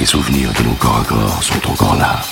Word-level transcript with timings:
les 0.00 0.06
souvenirs 0.06 0.50
de 0.54 0.62
nos 0.62 0.74
corps 0.76 1.00
à 1.00 1.04
corps 1.04 1.42
sont 1.42 1.70
encore 1.70 1.94
là. 1.96 2.22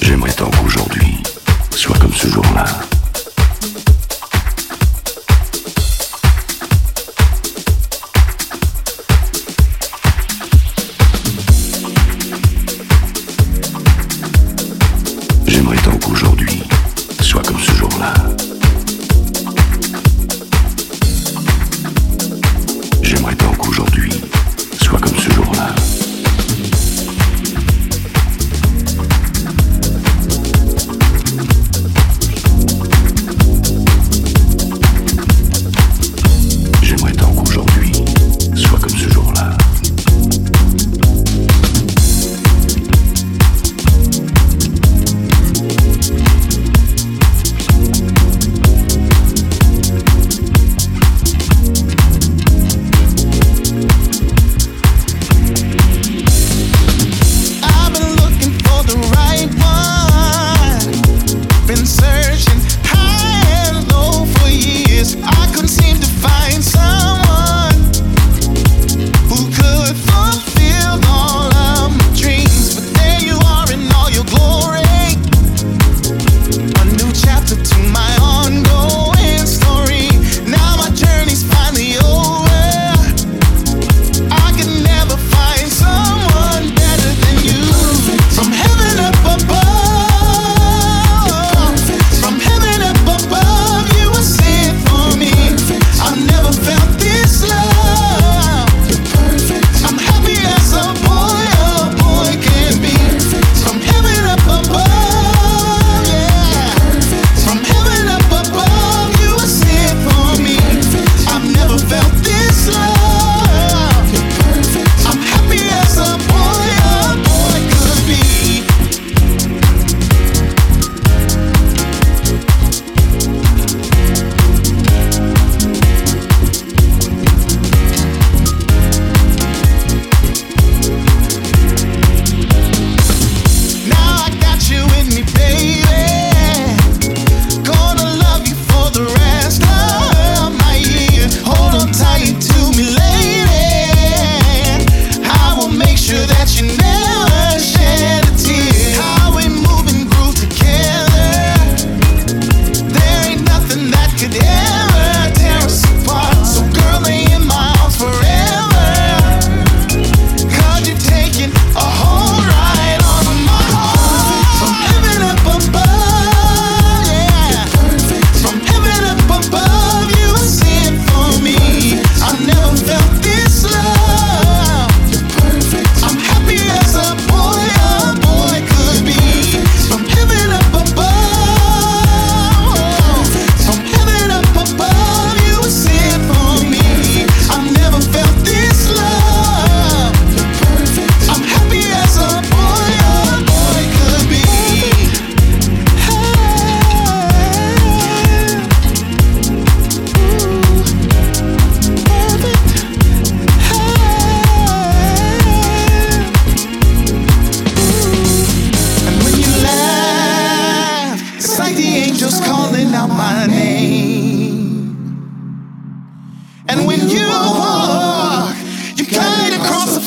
J'aimerais 0.00 0.32
tant 0.32 0.50
qu'aujourd'hui 0.50 1.22
soit 1.70 1.98
comme 1.98 2.14
ce 2.14 2.28
jour-là. 2.28 2.64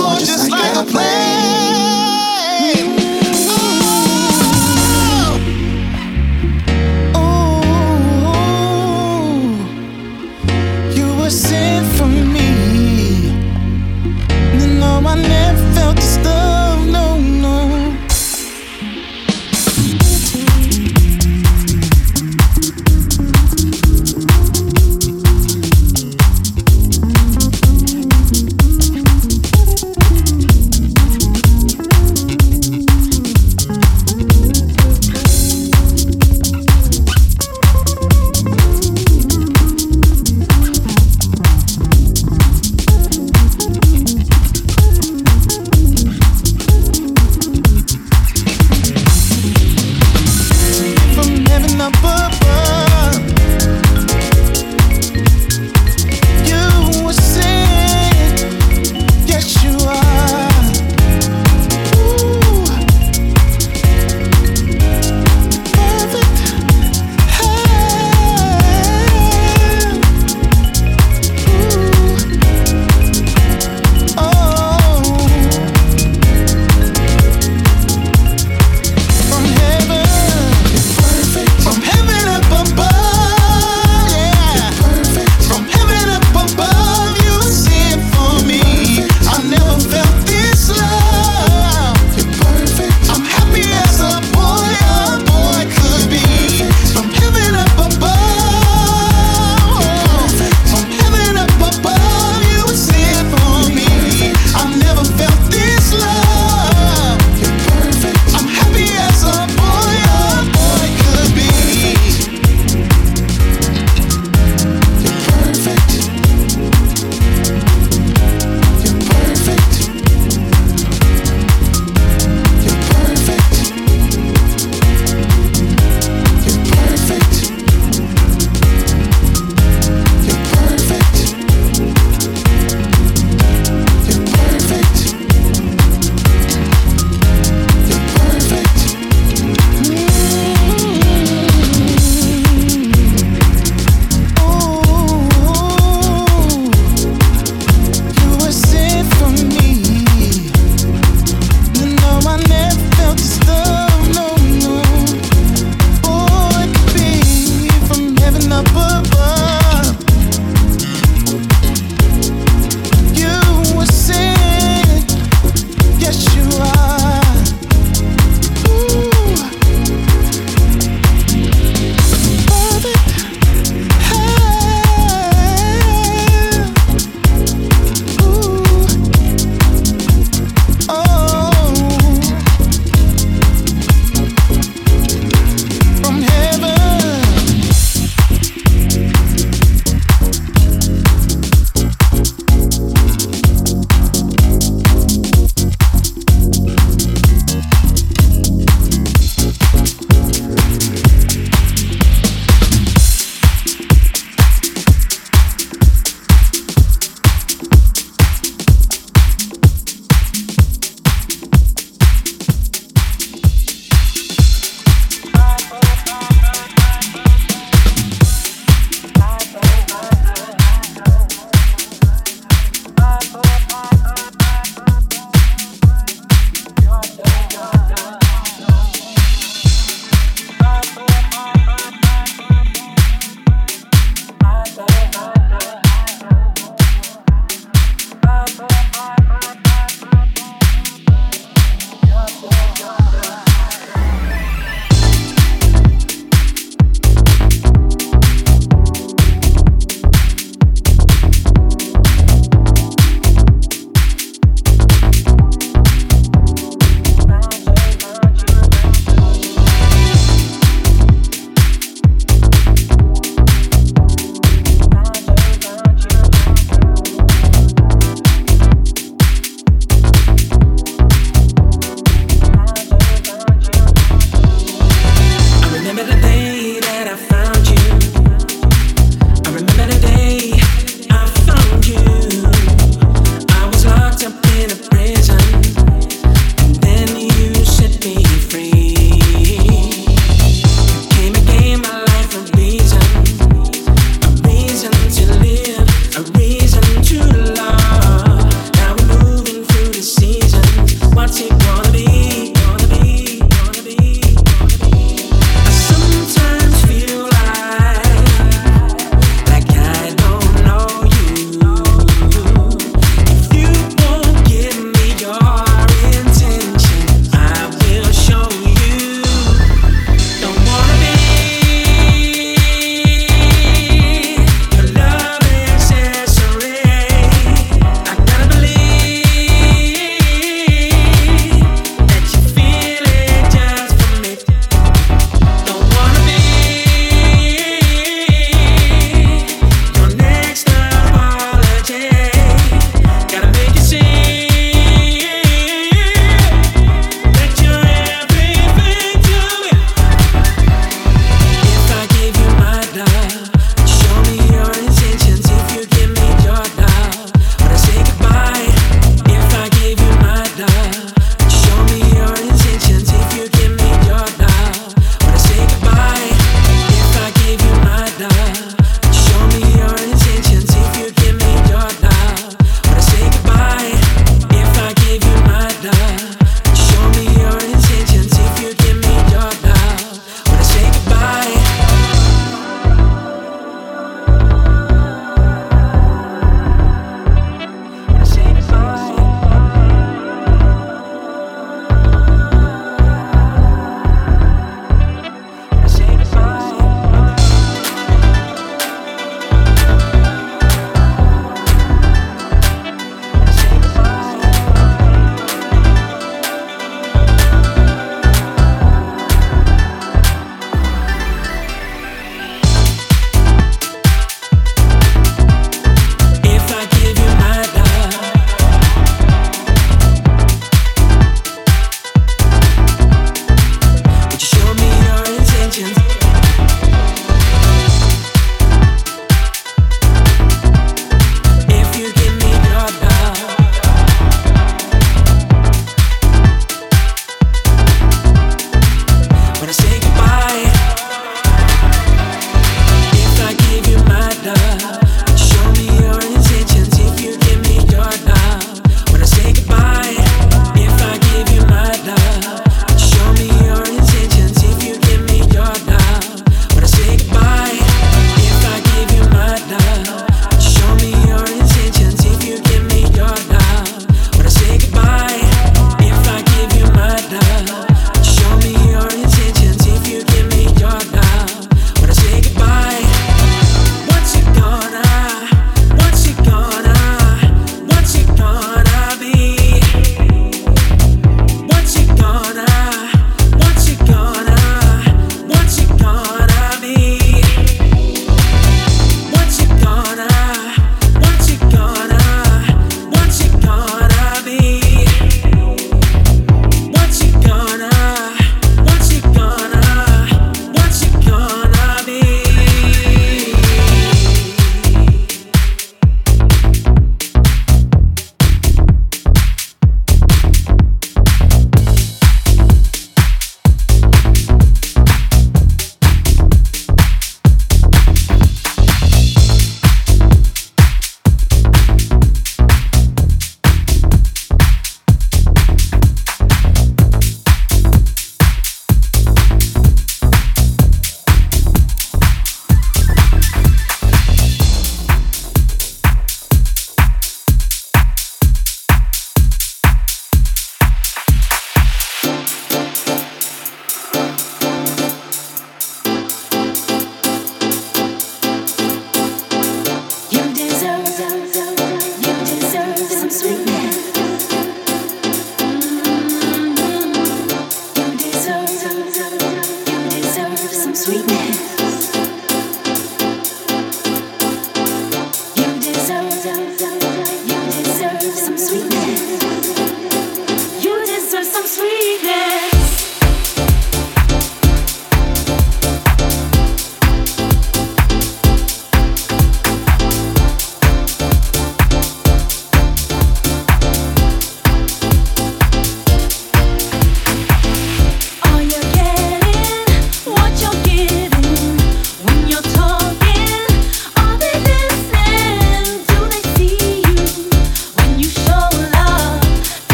floor 0.00 0.18
just 0.18 0.50
like 0.50 0.76
a 0.76 0.84
plane. 0.84 1.39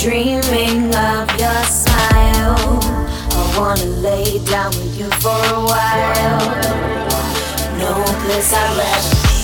Dreaming 0.00 0.94
of 0.94 1.28
your 1.38 1.62
smile. 1.64 2.56
I 2.56 3.54
wanna 3.58 3.84
lay 4.00 4.38
down 4.46 4.70
with 4.70 4.98
you 4.98 5.10
for 5.20 5.28
a 5.28 5.60
while. 5.60 6.40
No 7.76 8.02
place 8.24 8.50
I'd 8.54 8.78
rather 8.78 9.14
be. 9.20 9.36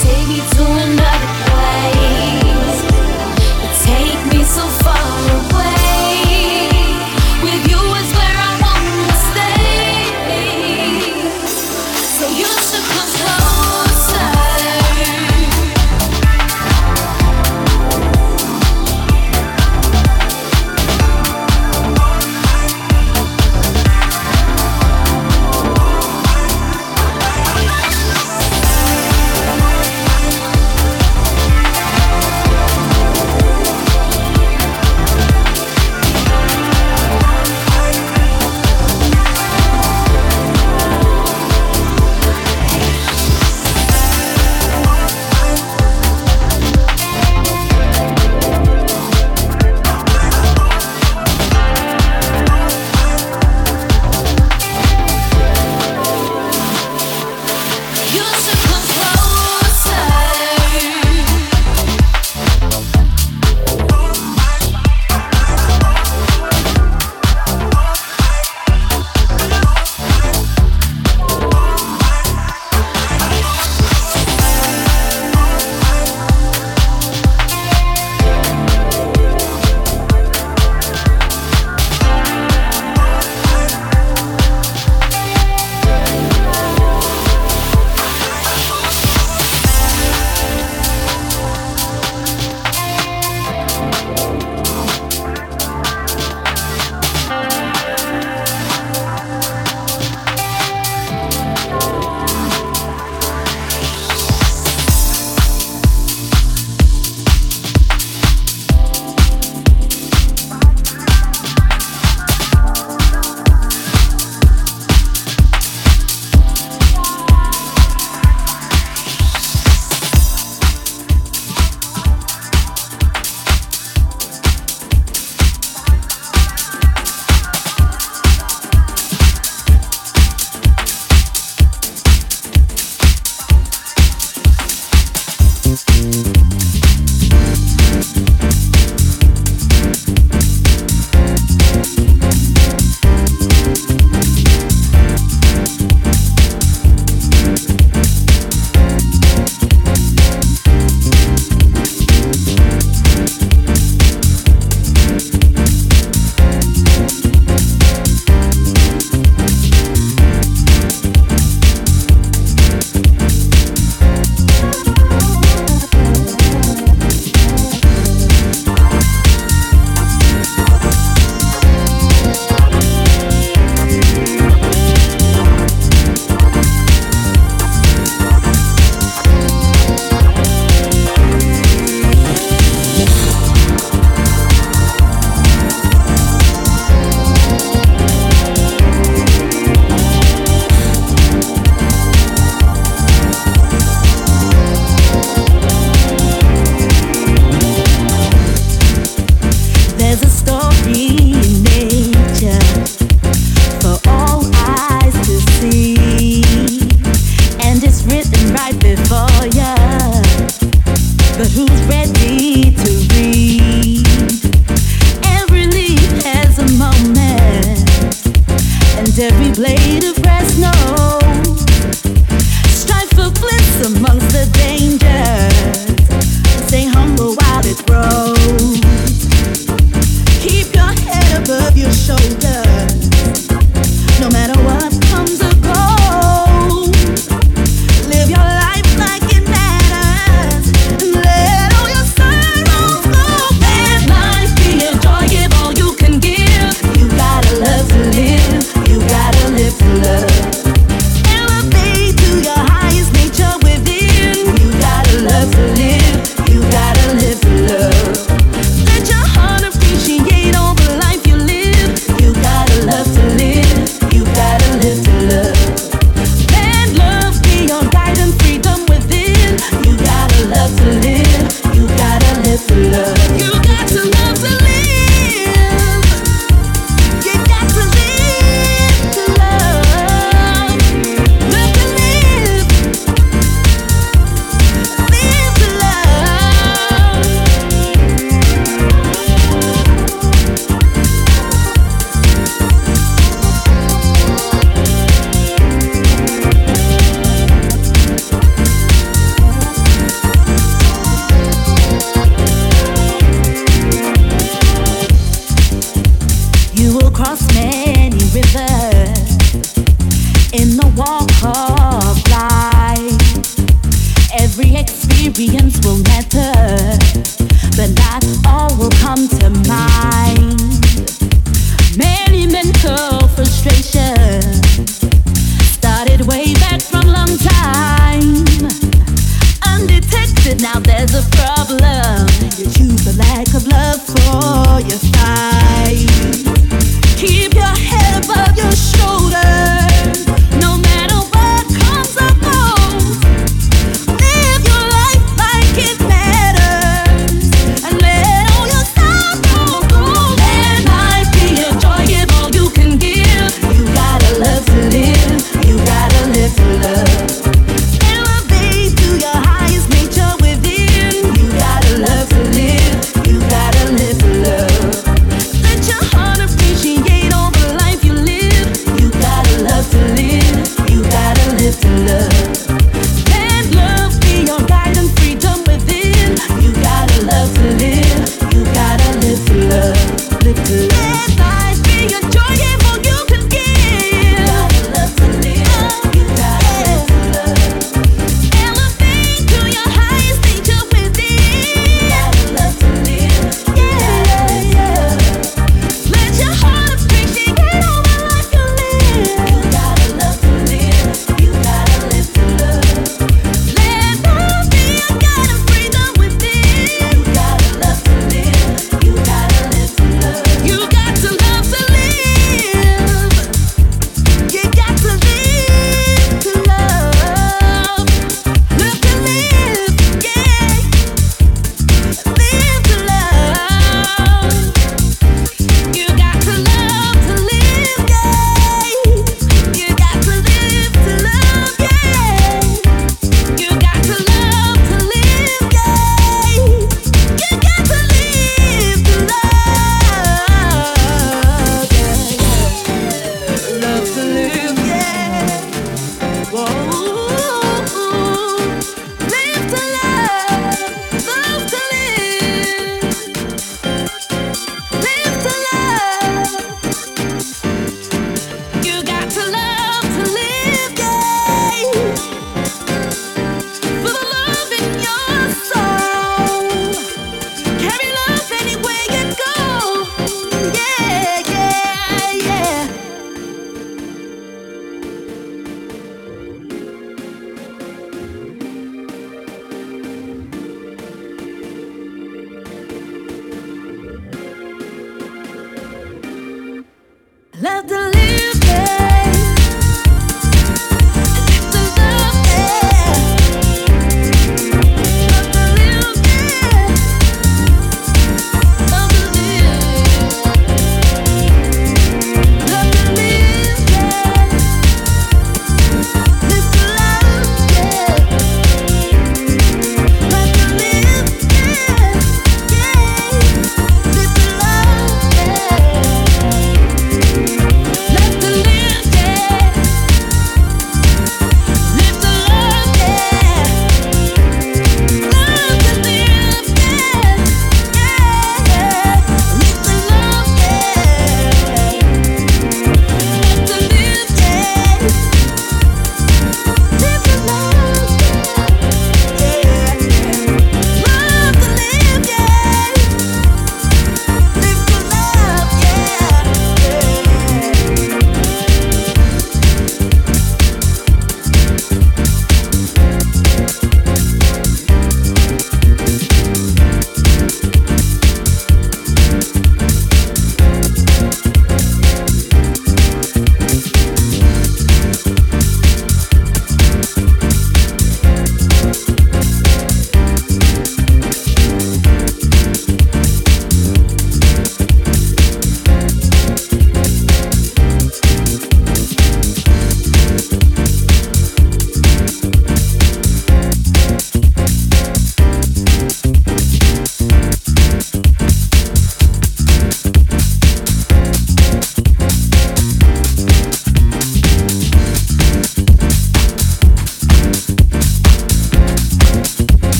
Take 0.00 0.26
me 0.26 0.40
to 0.56 0.64
another 0.64 1.32
place. 1.44 2.19